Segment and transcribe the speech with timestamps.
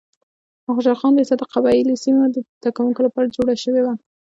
[0.63, 3.93] د خوشحال خان لیسه د قبایلي سیمو د زده کوونکو لپاره جوړه شوې وه.